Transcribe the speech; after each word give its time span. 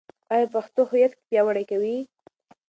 ایا 0.33 0.47
پښتو 0.55 0.81
هویت 0.89 1.11
پیاوړی 1.27 1.65
کوي؟ 1.71 1.97